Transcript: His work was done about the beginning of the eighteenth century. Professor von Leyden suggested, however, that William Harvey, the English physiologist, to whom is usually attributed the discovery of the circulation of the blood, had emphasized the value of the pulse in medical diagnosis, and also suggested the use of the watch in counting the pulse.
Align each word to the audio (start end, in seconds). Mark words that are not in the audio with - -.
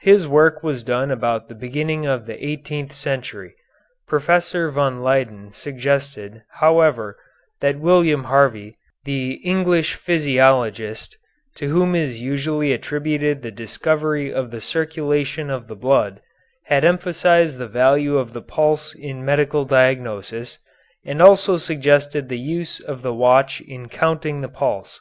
His 0.00 0.26
work 0.26 0.62
was 0.62 0.82
done 0.82 1.10
about 1.10 1.48
the 1.48 1.54
beginning 1.54 2.06
of 2.06 2.24
the 2.24 2.42
eighteenth 2.42 2.94
century. 2.94 3.52
Professor 4.06 4.70
von 4.70 5.02
Leyden 5.02 5.52
suggested, 5.52 6.42
however, 6.52 7.18
that 7.60 7.78
William 7.78 8.24
Harvey, 8.32 8.78
the 9.04 9.32
English 9.44 9.92
physiologist, 9.92 11.18
to 11.56 11.68
whom 11.68 11.94
is 11.94 12.18
usually 12.18 12.72
attributed 12.72 13.42
the 13.42 13.50
discovery 13.50 14.32
of 14.32 14.50
the 14.52 14.62
circulation 14.62 15.50
of 15.50 15.68
the 15.68 15.76
blood, 15.76 16.22
had 16.64 16.82
emphasized 16.82 17.58
the 17.58 17.68
value 17.68 18.16
of 18.16 18.32
the 18.32 18.40
pulse 18.40 18.94
in 18.94 19.22
medical 19.22 19.66
diagnosis, 19.66 20.58
and 21.04 21.20
also 21.20 21.58
suggested 21.58 22.30
the 22.30 22.38
use 22.38 22.80
of 22.80 23.02
the 23.02 23.12
watch 23.12 23.60
in 23.60 23.86
counting 23.90 24.40
the 24.40 24.48
pulse. 24.48 24.98